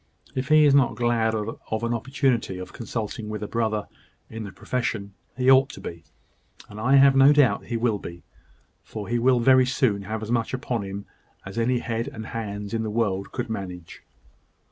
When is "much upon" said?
10.31-10.81